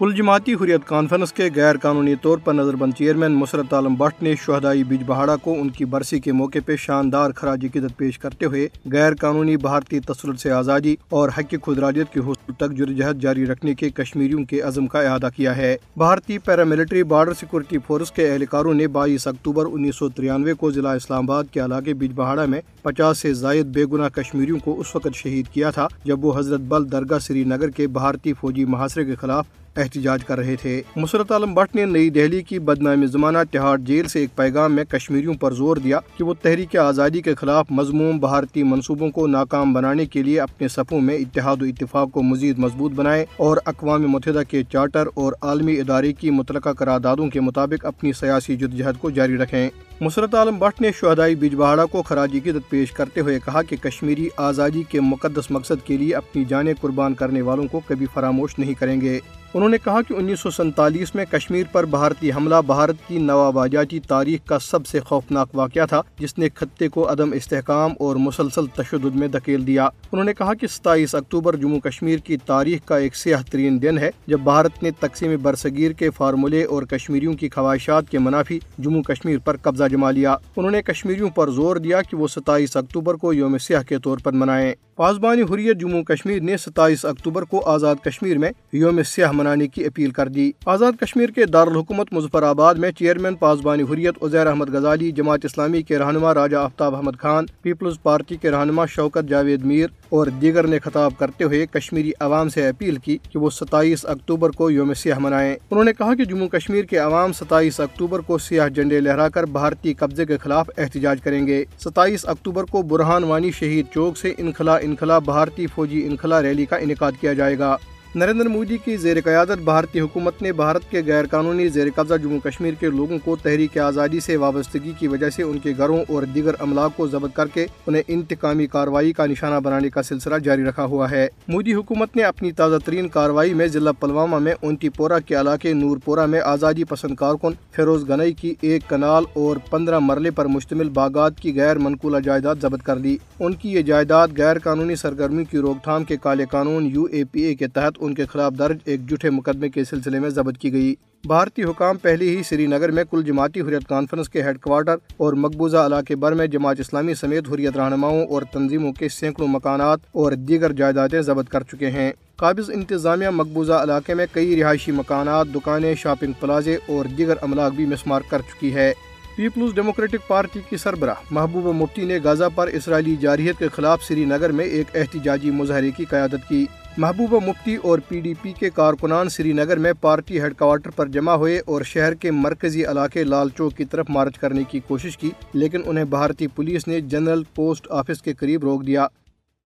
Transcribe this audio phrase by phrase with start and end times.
[0.00, 4.22] کل جماعتی حریت کانفرنس کے غیر قانونی طور پر نظر بند چیئرمین مسرت عالم بٹ
[4.22, 8.18] نے شہدائی بیج بہاڑا کو ان کی برسی کے موقع پہ شاندار خراج عقیدت پیش
[8.18, 13.16] کرتے ہوئے غیر قانونی بھارتی تسلط سے آزادی اور حق خدراجیت کے حصول تک جرجہت
[13.16, 18.10] جاری رکھنے کے کشمیریوں کے عزم کا اعادہ کیا ہے۔ بھارتی پیراملٹری بارڈر سیکورٹی فورس
[18.10, 22.12] کے اہلکاروں نے بائیس اکتوبر انیس سو ترانوے کو ضلع اسلام آباد کے علاقے بیج
[22.14, 26.24] بہاڑا میں پچاس سے زائد بے گناہ کشمیریوں کو اس وقت شہید کیا تھا، جب
[26.24, 29.46] وہ حضرت بل درگاہ سری نگر کے بھارتی فوجی محاصرے کے خلاف
[29.76, 34.08] احتجاج کر رہے تھے۔ مسرت عالم بٹ نے نئی دہلی کی بدنامی زمانہ تہاڑ جیل
[34.08, 38.18] سے ایک پیغام میں کشمیریوں پر زور دیا کہ وہ تحریک آزادی کے خلاف مضموم
[38.18, 42.58] بھارتی منصوبوں کو ناکام بنانے کے لیے اپنے صفوں میں اتحاد و اتفاق کو مزید
[42.58, 47.86] مضبوط بنائیں اور اقوام متحدہ کے چارٹر اور عالمی ادارے کی متعلقہ قراردادوں کے مطابق
[47.86, 52.40] اپنی سیاسی جدوجہد کو جاری رکھیں۔ مسرت عالم بٹ نے شہدائی بیج بہاڑا کو خراجی
[52.40, 56.74] قدت پیش کرتے ہوئے کہا کہ کشمیری آزادی کے مقدس مقصد کے لیے اپنی جانیں
[56.80, 59.20] قربان کرنے والوں کو کبھی فراموش نہیں کریں گے۔
[59.54, 64.00] انہوں نے کہا کہ انیس سو سنتالیس میں کشمیر پر بھارتی حملہ بھارت کی نوآبادیاتی
[64.00, 68.66] تاریخ کا سب سے خوفناک واقعہ تھا، جس نے خطے کو عدم استحکام اور مسلسل
[68.66, 72.96] تشدد میں دھکیل دیا۔ انہوں نے کہا کہ ستائیس اکتوبر جموں کشمیر کی تاریخ کا
[72.96, 77.48] ایک سیاہ ترین دن ہے، جب بھارت نے تقسیم برصغیر کے فارمولے اور کشمیریوں کی
[77.48, 82.02] خواہشات کے منافی جموں کشمیر پر قبضہ جما لیا۔ انہوں نے کشمیریوں پر زور دیا
[82.02, 86.40] کہ وہ ستائیس اکتوبر کو یوم سیاہ کے طور پر منائیں۔ پاسبانی حریت جموں کشمیر
[86.40, 91.00] نے ستائیس اکتوبر کو آزاد کشمیر میں یوم سیاہ منانے کی اپیل کر دی۔ آزاد
[91.00, 95.98] کشمیر کے دارالحکومت مظفر آباد میں چیئرمین پاسبانی حریت عزیر احمد غزالی، جماعت اسلامی کے
[95.98, 100.78] رہنما راجہ آفتاب احمد خان، پیپلز پارٹی کے رہنما شوکت جاوید میر اور دیگر نے
[100.78, 105.18] خطاب کرتے ہوئے کشمیری عوام سے اپیل کی کہ وہ ستائیس اکتوبر کو یوم سیاہ
[105.18, 109.28] منائیں۔ انہوں نے کہا کہ جموں کشمیر کے عوام ستائیس اکتوبر کو سیاہ جھنڈے لہرا
[109.28, 114.16] کر بھارتی قبضے کے خلاف احتجاج کریں گے۔ ستائیس اکتوبر کو برہان وانی شہید چوک
[114.16, 117.76] سے انخلا انخلا بھارتی فوجی انخلا ریلی کا انعقاد کیا جائے گا۔
[118.14, 122.38] نریندر مودی کی زیر قیادت بھارتی حکومت نے بھارت کے غیر قانونی زیر قبضہ جموں
[122.40, 126.22] کشمیر کے لوگوں کو تحریک آزادی سے وابستگی کی وجہ سے ان کے گھروں اور
[126.22, 130.64] دیگر املاک کو ضبط کر کے انہیں انتقامی کارروائی کا نشانہ بنانے کا سلسلہ جاری
[130.64, 134.88] رکھا ہوا ہے۔ مودی حکومت نے اپنی تازہ ترین کارروائی میں ضلع پلوامہ میں اونٹی
[134.88, 139.56] پورہ کے علاقے نور پورہ میں آزادی پسند کارکن فیروز گنئی کی ایک کنال اور
[139.70, 143.82] پندرہ مرلے پر مشتمل باغات کی غیر منقولہ جائیداد ضبط کر دی ان کی یہ
[143.82, 147.66] جائیداد غیر قانونی سرگرمی کی روک تھام کے کالے قانون یو اے پی اے کے
[147.66, 150.94] تحت ان کے خلاف درج ایک جھوٹے مقدمے کے سلسلے میں ضبط کی گئی۔
[151.24, 155.32] بھارتی حکام پہلے ہی سری نگر میں کل جماعتی حریت کانفرنس کے ہیڈ کوارٹر اور
[155.32, 160.32] مقبوضہ علاقے بر میں جماعت اسلامی سمیت حریت رہنماؤں اور تنظیموں کے سینکڑوں مکانات اور
[160.32, 165.94] دیگر جائیدادیں ضبط کر چکے ہیں۔ قابض انتظامیہ مقبوضہ علاقے میں کئی رہائشی مکانات، دکانیں،
[165.94, 168.92] شاپنگ پلازے اور دیگر املاک بھی مسمار کر چکی ہے۔
[169.36, 174.24] پیپلز ڈیموکریٹک پارٹی کی سربراہ محبوبہ مفتی نے غازہ پر اسرائیلی جارحیت کے خلاف سری
[174.24, 176.66] نگر میں ایک احتجاجی مظاہرے کی قیادت کی۔
[176.98, 181.06] محبوبہ مفتی اور پی ڈی پی کے کارکنان سری نگر میں پارٹی ہیڈ کوارٹر پر
[181.06, 185.16] جمع ہوئے اور شہر کے مرکزی علاقے لال چوک کی طرف مارچ کرنے کی کوشش
[185.18, 189.06] کی، لیکن انہیں بھارتی پولیس نے جنرل پوسٹ آفس کے قریب روک دیا۔